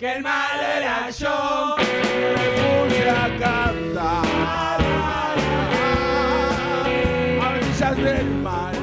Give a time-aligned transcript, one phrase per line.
[0.00, 1.76] que el mal era yo.
[1.76, 4.24] que Me puse a cantar
[7.38, 8.74] a orillas del mar.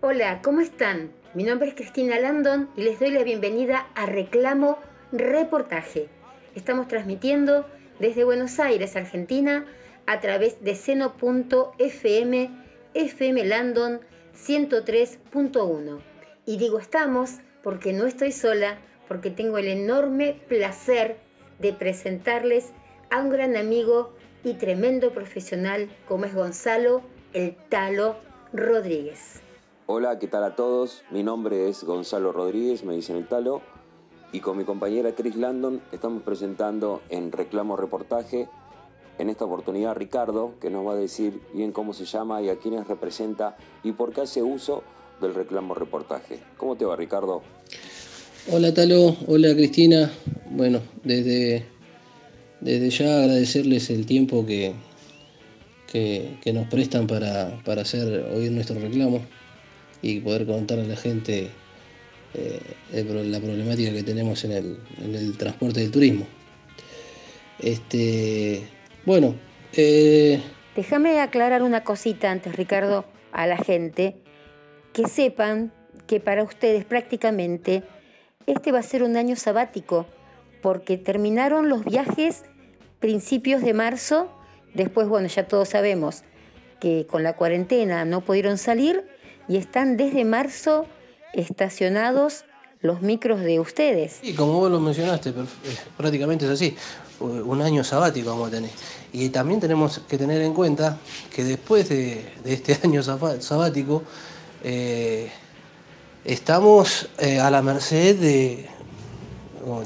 [0.00, 1.10] Hola, ¿cómo están?
[1.34, 4.78] Mi nombre es Cristina Landon y les doy la bienvenida a Reclamo
[5.10, 6.08] Reportaje.
[6.54, 7.66] Estamos transmitiendo
[7.98, 9.66] desde Buenos Aires, Argentina,
[10.06, 12.50] a través de seno.fm,
[12.94, 14.00] FM Landon
[14.36, 15.98] 103.1.
[16.46, 18.78] Y digo estamos porque no estoy sola,
[19.08, 21.18] porque tengo el enorme placer
[21.58, 22.72] de presentarles
[23.10, 24.10] a un gran amigo
[24.44, 28.16] y tremendo profesional como es Gonzalo El Talo
[28.52, 29.40] Rodríguez.
[29.86, 31.02] Hola, ¿qué tal a todos?
[31.10, 33.62] Mi nombre es Gonzalo Rodríguez, me dicen el talo,
[34.32, 38.48] y con mi compañera Chris Landon estamos presentando en Reclamo Reportaje,
[39.16, 42.56] en esta oportunidad Ricardo, que nos va a decir bien cómo se llama y a
[42.56, 44.82] quiénes representa y por qué hace uso
[45.20, 46.40] del reclamo reportaje.
[46.56, 47.42] ¿Cómo te va, Ricardo?
[48.50, 50.10] Hola Talo, hola Cristina.
[50.48, 51.66] Bueno, desde,
[52.62, 54.72] desde ya agradecerles el tiempo que,
[55.86, 59.20] que, nos prestan para, para hacer oír nuestro reclamo
[60.00, 61.50] y poder contar a la gente
[62.32, 62.60] eh,
[62.90, 66.26] la problemática que tenemos en el, en el transporte del turismo.
[67.58, 68.62] Este,
[69.04, 69.34] bueno,
[69.74, 70.40] eh,
[70.74, 74.16] Déjame aclarar una cosita antes, Ricardo, a la gente,
[74.94, 75.70] que sepan
[76.06, 77.82] que para ustedes prácticamente
[78.48, 80.06] este va a ser un año sabático,
[80.62, 82.44] porque terminaron los viajes
[82.98, 84.28] principios de marzo,
[84.74, 86.24] después, bueno, ya todos sabemos
[86.80, 89.06] que con la cuarentena no pudieron salir
[89.48, 90.86] y están desde marzo
[91.32, 92.44] estacionados
[92.80, 94.20] los micros de ustedes.
[94.22, 95.34] Y como vos lo mencionaste, eh,
[95.96, 96.76] prácticamente es así.
[97.20, 98.70] Un año sabático vamos a tener.
[99.12, 100.98] Y también tenemos que tener en cuenta
[101.34, 104.04] que después de, este año sabático,
[104.62, 105.30] eh,
[106.28, 108.68] estamos eh, a la merced de,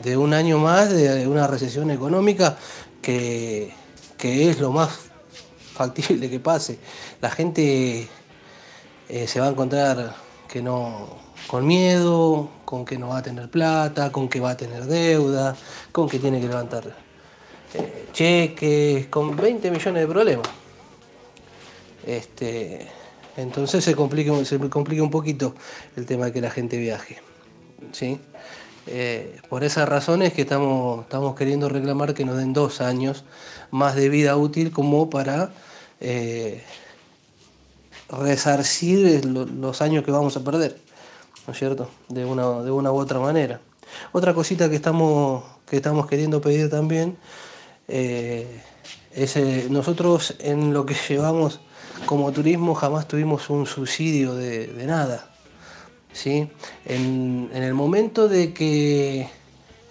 [0.03, 2.58] de un año más de una recesión económica
[3.00, 3.72] que,
[4.19, 4.91] que es lo más
[5.72, 6.80] factible que pase.
[7.20, 8.08] La gente
[9.08, 10.16] eh, se va a encontrar
[10.48, 11.16] que no
[11.47, 15.54] con miedo, con que no va a tener plata, con que va a tener deuda,
[15.92, 16.92] con que tiene que levantar
[17.74, 20.48] eh, cheques, con 20 millones de problemas.
[22.04, 23.02] Este,
[23.37, 25.54] entonces se complica, se un poquito
[25.97, 27.19] el tema de que la gente viaje.
[27.93, 28.20] ¿sí?
[28.87, 33.25] Eh, por esas razones que estamos, estamos queriendo reclamar que nos den dos años
[33.71, 35.50] más de vida útil como para
[36.00, 36.62] eh,
[38.10, 40.78] resarcir lo- los años que vamos a perder,
[41.47, 41.88] ¿no es cierto?
[42.09, 43.60] De una, de una u otra manera.
[44.12, 47.16] Otra cosita que estamos, que estamos queriendo pedir también
[47.88, 48.47] eh,
[49.15, 49.37] es,
[49.71, 51.60] nosotros en lo que llevamos
[52.07, 55.29] como turismo jamás tuvimos un subsidio de, nada.
[56.13, 56.49] ¿sí?
[56.85, 59.29] En, el momento de que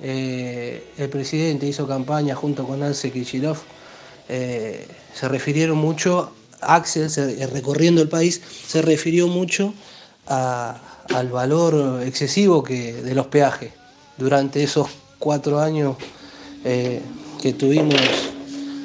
[0.02, 3.58] eh, el presidente hizo campaña junto con Alce Kichilov,
[4.30, 9.74] eh, se refirieron mucho, Axel, eh, recorriendo el país, se refirió mucho
[10.28, 13.74] al valor excesivo que, de los peajes
[14.18, 14.88] durante esos
[15.20, 15.98] cuatro años
[16.64, 18.00] que tuvimos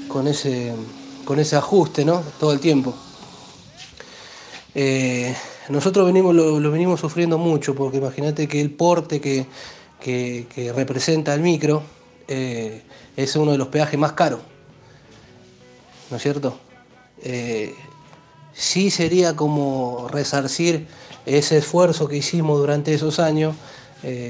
[0.08, 0.72] con ese,
[1.24, 2.22] con ese ajuste, ¿no?
[2.40, 2.94] Todo el tiempo.
[4.78, 5.34] Eh,
[5.70, 9.46] nosotros venimos, lo, venimos sufriendo mucho, porque imagínate que el porte que,
[10.76, 11.82] representa el micro
[12.28, 12.82] eh,
[13.16, 14.40] es uno de los peajes más caros,
[16.10, 16.58] ¿no es cierto?
[17.22, 17.74] Eh,
[18.52, 20.86] sí sería como resarcir
[21.24, 23.56] ese esfuerzo que hicimos durante esos años,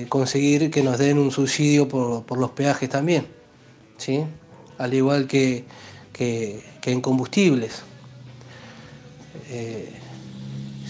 [0.09, 3.27] conseguir que nos den un subsidio por, los peajes también,
[3.99, 4.25] ¿sí?
[4.79, 5.65] Al igual que,
[6.15, 7.83] en combustibles.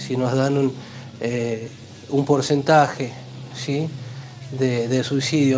[0.06, 0.72] Si nos dan un,
[1.20, 1.68] eh,
[2.10, 3.10] un porcentaje
[3.54, 3.88] ¿sí?
[4.58, 5.02] de, de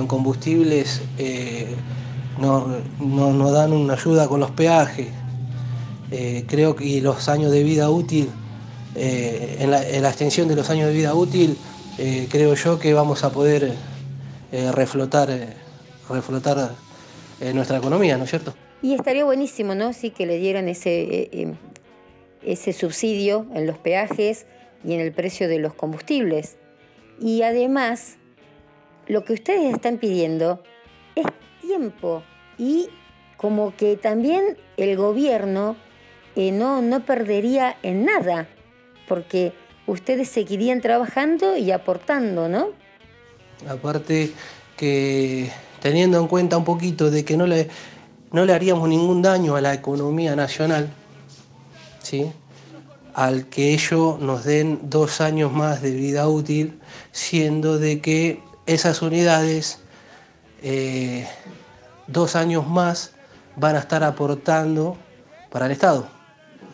[0.00, 1.66] en combustibles, eh,
[2.40, 2.66] nos,
[3.00, 5.08] nos- nos dan una ayuda con los peajes.
[6.10, 8.28] Eh, creo que los años de vida útil,
[8.96, 11.56] eh, en, la, en la extensión de los años de vida útil,
[12.30, 13.74] creo yo que vamos a poder
[14.72, 15.28] reflotar,
[16.08, 16.70] reflotar
[17.54, 18.54] nuestra economía, ¿no es cierto?
[18.82, 19.92] Y estaría buenísimo, ¿no?
[19.92, 21.54] Sí, que le dieran ese, eh,
[22.42, 24.46] ese subsidio en los peajes
[24.84, 26.56] y en el precio de los combustibles.
[27.20, 28.16] Y además,
[29.06, 30.62] lo que ustedes están pidiendo
[31.14, 31.26] es
[31.60, 32.22] tiempo
[32.58, 32.88] y
[33.36, 35.76] como que también el gobierno
[36.36, 38.48] eh, no, no perdería en nada,
[39.08, 39.52] porque
[39.86, 42.68] ustedes seguirían trabajando y aportando, ¿no?
[43.68, 44.30] Aparte
[44.76, 45.50] que
[45.80, 47.68] teniendo en cuenta un poquito de que no le
[48.30, 50.90] no le haríamos ningún daño a la economía nacional,
[53.14, 56.78] al que ellos nos den dos años más de vida útil,
[57.12, 59.78] siendo de que esas unidades
[60.62, 61.26] eh,
[62.06, 63.12] dos años más
[63.56, 64.96] van a estar aportando
[65.50, 66.06] para el Estado,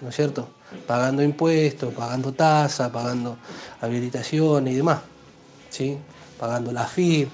[0.00, 0.48] ¿no es cierto?
[0.86, 3.38] Pagando impuestos, pagando tasa, pagando
[3.80, 5.00] habilitación y demás,
[5.70, 5.96] ¿sí?
[6.38, 7.28] Pagando la FIB.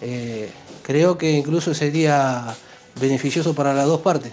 [0.00, 0.50] Eh,
[0.82, 2.54] creo que incluso sería
[3.00, 4.32] beneficioso para las dos partes,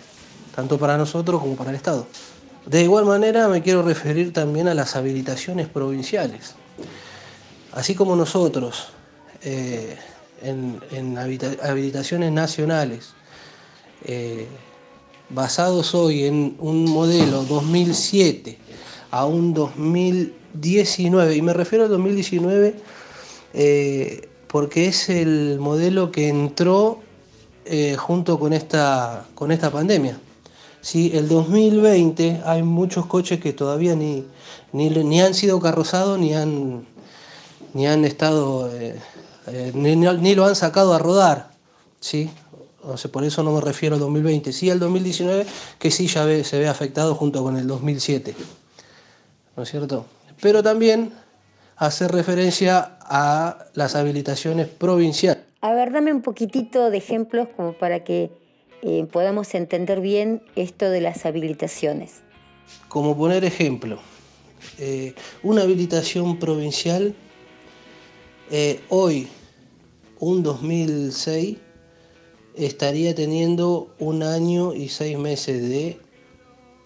[0.56, 2.08] tanto para nosotros como para el Estado.
[2.66, 6.56] De igual manera me quiero referir también a las habilitaciones provinciales.
[7.72, 8.88] Así como nosotros
[9.44, 9.96] eh,
[10.42, 10.80] en,
[11.62, 13.14] habilitaciones nacionales,
[14.04, 14.48] eh,
[15.30, 18.58] basados hoy en un modelo 2007
[19.12, 22.76] a un 2019, y me refiero al 2019
[23.54, 27.02] eh, porque es el modelo que entró
[27.98, 30.20] junto con esta, con esta pandemia.
[30.86, 31.12] ¿Sí?
[31.16, 34.24] El 2020 hay muchos coches que todavía ni,
[34.72, 36.86] ni, han sido carrozados ni han,
[37.74, 38.96] ni han estado, eh,
[39.48, 41.50] eh, ni, lo han sacado a rodar.
[42.00, 42.30] ¿sí?
[43.12, 45.48] por eso no me refiero al 2020, sí al 2019,
[45.80, 48.36] que sí ya se ve afectado junto con el 2007.
[49.58, 50.06] ¿No es cierto?
[50.40, 51.14] Pero también
[51.78, 55.44] hacer referencia a las habilitaciones provinciales.
[55.62, 58.45] A ver, dame un poquitito de ejemplos como para que
[58.88, 62.22] eh, podamos entender bien esto de las habilitaciones.
[62.88, 63.98] Como poner ejemplo,
[64.78, 67.16] eh, una habilitación provincial
[68.52, 69.28] eh, hoy,
[70.20, 71.58] un 2006,
[72.54, 75.98] estaría teniendo un año y seis meses de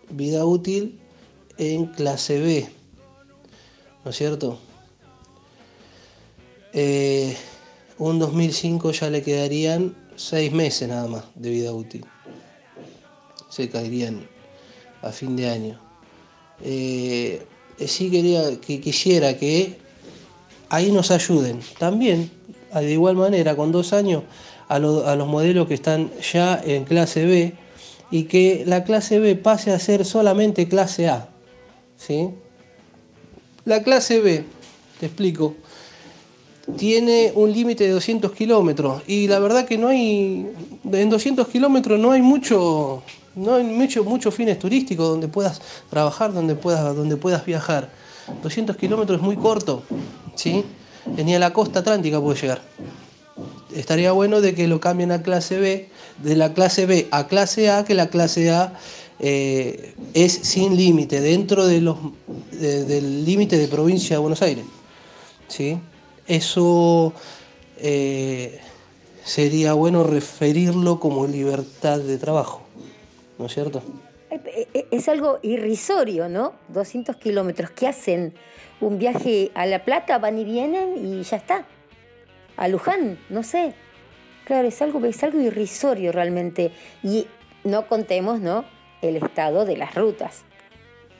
[0.09, 1.01] vida útil
[1.57, 2.69] en clase B,
[4.05, 4.57] ¿no es cierto?
[7.97, 12.05] un 2005 ya le quedarían seis meses nada más de vida útil.
[13.49, 14.27] Se caerían
[15.01, 15.79] a fin de año.
[16.61, 17.45] Eh,
[17.87, 19.77] sí quería que quisiera que
[20.69, 21.61] ahí nos ayuden.
[21.77, 22.29] También,
[22.73, 24.23] de igual manera, con dos años,
[24.67, 27.53] a, los modelos que están ya en clase B
[28.11, 31.29] y que la clase B pase a ser solamente clase A.
[31.95, 32.29] ¿sí?
[33.63, 34.43] La clase B,
[34.99, 35.55] te explico,
[36.77, 40.47] tiene un límite de 200 kilómetros y la verdad que no hay,
[40.91, 43.03] en 200 kilómetros no hay mucho,
[43.35, 47.89] no hay mucho, muchos fines turísticos donde puedas trabajar, donde puedas, donde puedas viajar.
[48.43, 49.83] 200 kilómetros es muy corto,
[50.35, 50.63] ¿sí?
[51.17, 52.61] Ni a la costa atlántica puede llegar.
[53.75, 55.89] Estaría bueno de que lo cambien a clase B,
[56.23, 58.73] de la clase B a clase A, que la clase A
[59.19, 61.97] eh, es sin límite, dentro de los,
[62.51, 64.65] del límite de provincia de Buenos Aires.
[65.47, 65.77] ¿sí?
[66.29, 67.11] Eso
[67.79, 68.59] eh,
[69.23, 72.61] sería bueno referirlo como libertad de trabajo,
[73.39, 73.81] ¿no es cierto?
[74.29, 76.53] Eh, eh, es algo irrisorio, ¿no?
[76.67, 77.71] 200 kilómetros.
[77.71, 78.35] ¿Qué hacen?
[78.79, 81.65] Un viaje a La Plata, van y vienen y ya está.
[82.57, 83.73] A Luján, no sé.
[84.45, 86.71] Claro, es algo, es algo irrisorio realmente.
[87.01, 87.25] Y
[87.63, 88.65] no contemos, ¿no?
[89.01, 90.43] El estado de las rutas.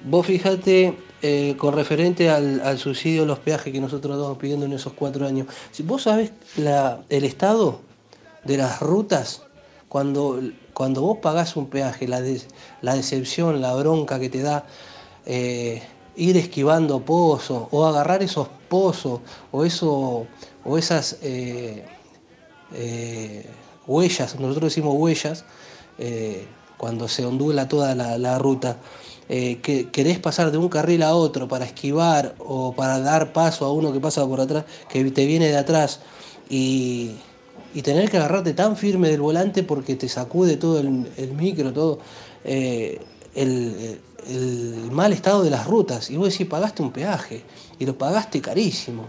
[0.03, 4.71] Vos fíjate, eh, con referente al, subsidio de los peajes que nosotros estamos pidiendo en
[4.71, 6.31] esos cuatro años, si vos sabés
[7.09, 7.81] el estado
[8.45, 9.41] de las rutas,
[9.89, 10.39] cuando,
[10.73, 12.21] cuando vos pagás un peaje, la,
[12.81, 14.65] la decepción, la bronca que te da
[15.25, 15.81] eh,
[16.15, 19.19] ir esquivando pozos o agarrar esos pozos
[19.51, 20.25] o, eso,
[20.63, 21.85] o esas eh,
[23.88, 25.43] huellas, nosotros decimos huellas,
[26.77, 28.77] cuando se ondula toda la ruta
[29.31, 33.63] eh, que querés pasar de un carril a otro para esquivar o para dar paso
[33.63, 36.00] a uno que pasa por atrás, que te viene de atrás,
[36.50, 37.12] y,
[37.83, 42.00] tener que agarrarte tan firme del volante porque te sacude todo el, micro, todo
[42.43, 43.00] eh,
[43.36, 44.00] el,
[44.91, 46.09] mal estado de las rutas.
[46.09, 47.43] Y vos decís, pagaste un peaje
[47.77, 49.05] y lo pagaste carísimo.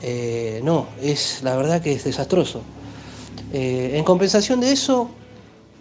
[0.00, 2.62] Eh, no, es la verdad que es desastroso.
[3.52, 5.10] en compensación de eso,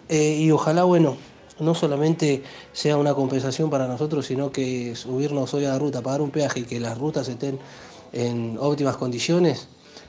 [0.09, 1.15] y ojalá, bueno,
[1.59, 6.21] no solamente sea una compensación para nosotros, sino que subirnos hoy a la ruta, pagar
[6.21, 7.59] un peaje y que las rutas estén
[8.13, 9.67] en óptimas condiciones,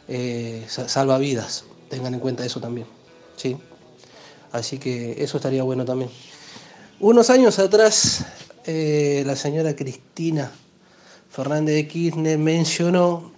[0.08, 1.64] eh, salva vidas.
[1.88, 2.86] Tengan en cuenta eso también.
[3.36, 3.56] ¿sí?
[4.52, 6.10] Así que eso estaría bueno también.
[7.00, 8.26] Unos años atrás,
[8.66, 10.50] eh, la señora Cristina
[11.30, 13.32] Fernández de Kirchner mencionó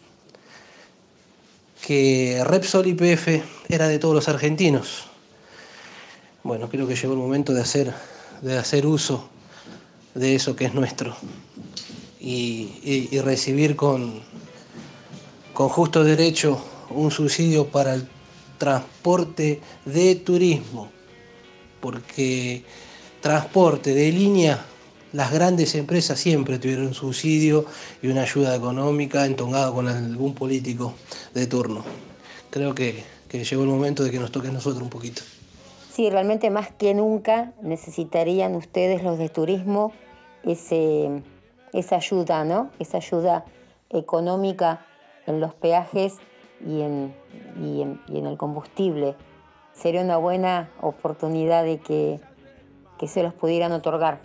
[1.87, 5.10] que Repsol YPF era de todos los argentinos
[6.43, 7.93] bueno, creo que llegó el momento de hacer,
[8.43, 9.29] de hacer uso
[10.15, 11.15] de eso que es nuestro
[12.21, 14.21] y, recibir con,
[15.55, 18.09] con justo derecho un subsidio para el
[18.59, 20.91] transporte de turismo,
[21.81, 22.65] porque
[23.21, 24.65] transporte de línea,
[25.13, 27.65] las grandes empresas siempre tuvieron un subsidio
[28.03, 30.95] y una ayuda económica entongada con algún político
[31.35, 31.85] de turno.
[32.51, 35.23] Creo que, que llegó el momento de que nos toque a nosotros un poquito.
[35.93, 39.93] Sí, realmente más que nunca necesitarían ustedes los de turismo
[40.45, 41.23] ese,
[41.73, 42.71] esa ayuda, ¿no?
[42.79, 43.45] Esa ayuda
[43.91, 44.87] económica
[45.27, 46.15] en los peajes
[46.65, 47.13] y en,
[47.61, 49.17] y en, el combustible.
[49.75, 52.21] Sería una buena oportunidad de que,
[53.09, 54.21] se los pudieran otorgar.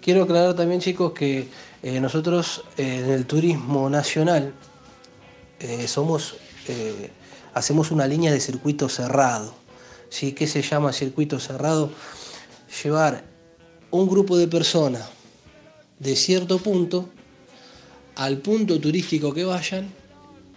[0.00, 1.48] Quiero aclarar también, chicos, que
[1.82, 4.54] eh, nosotros eh, en el turismo nacional
[5.58, 6.36] eh, somos,
[7.52, 9.65] hacemos una línea de circuito cerrado.
[10.08, 10.32] ¿Sí?
[10.32, 11.90] ¿Qué se llama circuito cerrado?
[12.82, 13.24] Llevar
[13.90, 15.08] un grupo de personas
[15.98, 17.08] de cierto punto
[18.16, 19.92] al punto turístico que vayan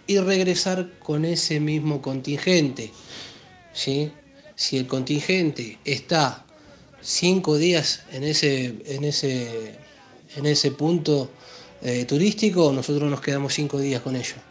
[0.06, 2.92] y regresar con ese mismo contingente.
[3.72, 4.12] ¿sí?
[4.56, 6.44] Si el contingente está
[7.00, 9.78] cinco días en ese, en ese,
[10.36, 11.30] en ese punto
[11.82, 14.49] eh, turístico, nosotros nos quedamos cinco días con ellos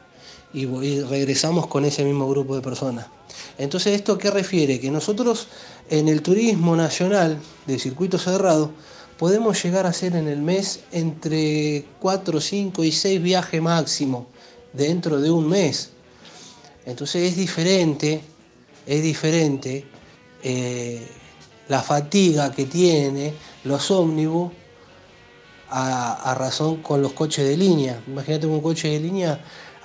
[0.53, 0.65] y,
[1.01, 3.08] regresamos con ese mismo grupo de personas.
[3.58, 4.79] Entonces, ¿esto qué refiere?
[4.79, 5.48] Que nosotros
[5.89, 8.72] en el turismo nacional de circuito cerrado
[9.18, 14.27] podemos llegar a hacer en el mes entre 4, 5 y 6 viajes máximo
[14.74, 15.91] dentro de un mes.
[16.86, 18.22] Entonces es diferente,
[18.86, 19.86] es diferente
[20.41, 21.06] eh,
[21.68, 24.51] la fatiga que tiene los ómnibus
[25.70, 28.01] a, razón con los coches de línea.
[28.08, 29.39] Imagínate un coche de línea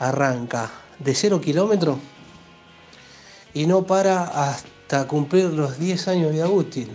[0.09, 1.99] arranca de 0 kilómetros
[3.53, 6.91] y no para hasta cumplir los 10 años de vida útil.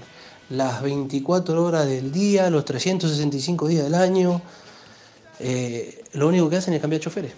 [0.49, 4.41] Las 24 horas del día, los 365 días del año,
[5.39, 7.33] eh, lo único que hacen es cambiar choferes.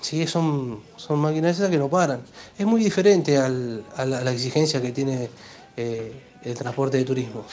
[0.00, 0.26] ¿sí?
[0.26, 2.20] son, son máquinas esas que no paran.
[2.58, 5.30] Es muy diferente a, la, exigencia que tiene
[5.76, 7.44] eh, el transporte de turismo.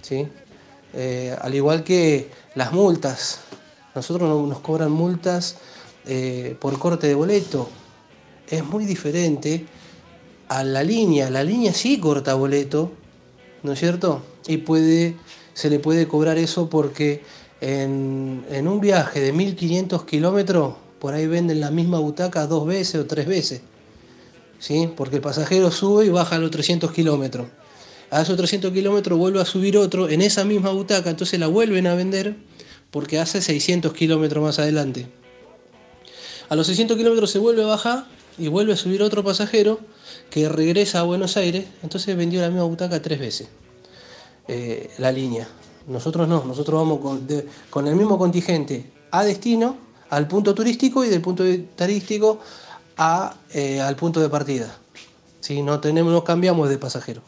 [0.00, 0.26] ¿sí?
[0.94, 3.40] Eh, al igual que las multas,
[3.94, 5.56] nosotros nos cobran multas
[6.06, 7.68] eh, por corte de boleto.
[8.48, 9.66] Es muy diferente
[10.48, 11.30] a la línea.
[11.30, 12.92] La línea sí corta boleto,
[13.62, 14.22] ¿no es cierto?
[14.46, 15.16] Y puede,
[15.54, 17.22] se le puede cobrar eso porque
[17.60, 23.06] en, un viaje de 1500 kilómetros por ahí venden la misma butaca dos veces o
[23.06, 23.60] tres veces.
[24.58, 24.88] ¿sí?
[24.96, 27.48] Porque el pasajero sube y baja a los 300 kilómetros.
[28.10, 31.88] A esos 300 kilómetros vuelve a subir otro en esa misma butaca, entonces la vuelven
[31.88, 32.36] a vender
[32.92, 35.08] porque hace 600 kilómetros más adelante.
[36.48, 38.06] A los 600 kilómetros se vuelve a bajar
[38.38, 39.80] y vuelve a subir otro pasajero
[40.30, 43.48] que regresa a Buenos Aires, entonces vendió la misma butaca tres veces.
[44.48, 45.48] Eh, la línea.
[45.88, 47.00] Nosotros no, nosotros vamos
[47.70, 49.76] con, el mismo contingente a destino
[50.10, 51.44] al punto turístico y del punto
[51.76, 52.40] turístico
[53.52, 54.76] eh, al punto de partida.
[55.40, 57.22] Si no tenemos, no cambiamos de pasajero.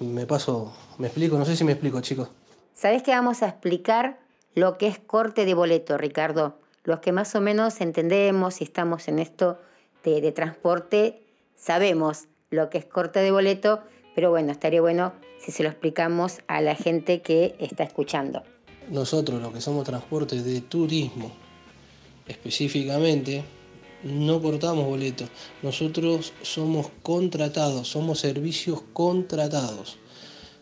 [0.00, 2.28] Me paso, me explico, no sé si me explico, chicos.
[2.74, 4.18] ¿Sabes que vamos a explicar
[4.54, 6.61] lo que es corte de boleto, Ricardo?
[6.84, 9.58] Los que más o menos entendemos y estamos en esto
[10.02, 11.22] de, transporte,
[11.54, 13.80] sabemos lo que es corte de boleto,
[14.16, 18.42] pero bueno, estaría bueno si se lo explicamos a la gente que está escuchando.
[18.90, 21.30] Nosotros, los que somos transporte de turismo,
[22.26, 23.44] específicamente,
[24.02, 25.28] no cortamos boletos.
[25.62, 29.98] Nosotros somos contratados, somos servicios contratados.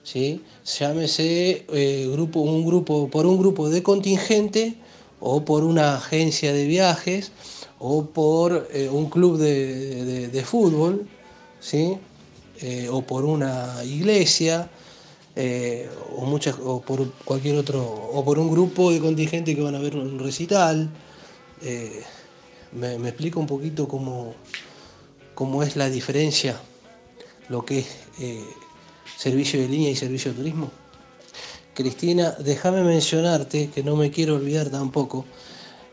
[0.03, 0.43] ¿sí?
[0.79, 4.77] Llámese eh, un grupo, por un grupo de contingente
[5.21, 7.33] o por una agencia de viajes
[7.79, 11.07] o por eh, un club de, fútbol,
[11.61, 11.97] ¿sí?
[12.61, 14.71] Eh, o por una iglesia.
[16.17, 19.79] o, muchas, o por cualquier otro, o por un grupo de contingente que van a
[19.79, 20.91] ver un recital,
[21.63, 22.03] eh,
[22.73, 24.35] me, explica un poquito cómo,
[25.35, 26.59] cómo, es la diferencia,
[27.49, 27.87] lo que es
[28.21, 28.45] eh,
[29.17, 30.71] servicio de línea y servicio de turismo.
[31.75, 35.25] Cristina, déjame mencionarte, que no me quiero olvidar tampoco,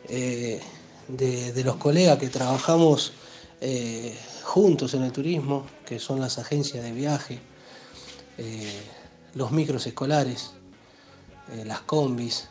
[0.10, 0.60] eh,
[1.08, 3.14] de, los colegas que trabajamos
[4.44, 7.40] juntos en el turismo, que son las agencias de viaje,
[9.34, 10.52] los micros escolares,
[11.66, 12.50] las combis,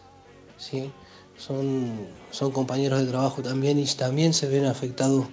[0.56, 0.90] ¿sí?
[1.37, 5.26] son, son compañeros de trabajo también y también se ven afectados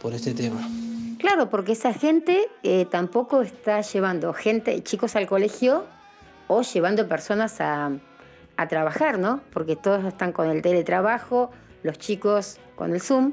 [0.00, 0.68] por este tema.
[1.18, 5.84] Claro, porque esa gente eh, tampoco está llevando gente, chicos al colegio
[6.48, 7.92] o llevando personas a,
[8.56, 9.40] a trabajar, ¿no?
[9.52, 11.50] Porque todos están con el teletrabajo,
[11.82, 13.32] los chicos con el Zoom.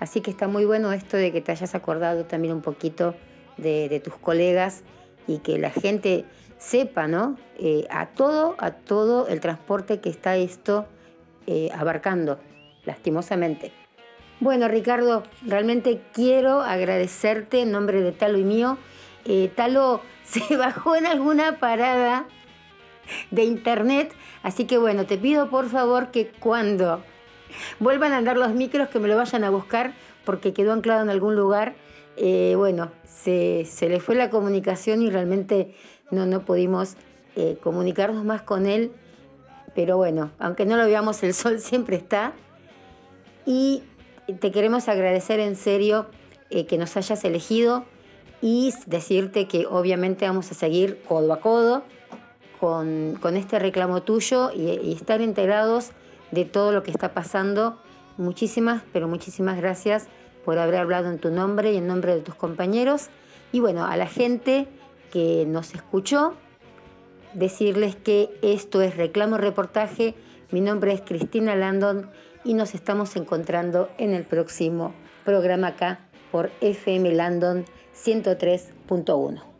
[0.00, 3.14] Así que está muy bueno esto de que te hayas acordado también un poquito
[3.56, 4.82] de, tus colegas
[5.26, 6.24] y que la gente
[6.58, 7.36] sepa, ¿no?
[7.58, 10.86] Eh, a todo, a todo el transporte que está esto
[11.46, 12.38] eh, abarcando,
[12.84, 13.72] lastimosamente.
[14.40, 18.78] Bueno, Ricardo, realmente quiero agradecerte en nombre de Talo y mío.
[19.24, 22.26] Eh, Talo, se bajó en alguna parada
[23.30, 24.14] de internet.
[24.42, 27.02] Así que bueno, te pido por favor que cuando
[27.80, 29.94] vuelvan a andar los micros que me lo vayan a buscar
[30.24, 31.74] porque quedó anclado en algún lugar.
[32.16, 35.74] Eh, bueno, se, le fue la comunicación y realmente
[36.10, 36.96] no, no pudimos
[37.36, 38.92] eh, comunicarnos más con él.
[39.74, 42.32] Pero bueno, aunque no lo veamos, el sol siempre está.
[43.44, 43.82] Y
[44.40, 46.06] te queremos agradecer en serio
[46.50, 47.84] eh, que nos hayas elegido
[48.40, 51.82] y decirte que obviamente vamos a seguir codo a codo
[52.64, 55.90] con, este reclamo tuyo y, estar enterados
[56.30, 57.76] de todo lo que está pasando.
[58.16, 60.06] Muchísimas, pero muchísimas gracias
[60.46, 63.08] por haber hablado en tu nombre y en nombre de tus compañeros.
[63.52, 64.66] Y bueno, a la gente
[65.12, 66.32] que nos escuchó,
[67.34, 70.14] decirles que esto es Reclamo Reportaje.
[70.50, 72.10] Mi nombre es Cristina Landon
[72.44, 74.94] y nos estamos encontrando en el próximo
[75.26, 76.00] programa acá
[76.32, 79.53] por FM Landon 103.1.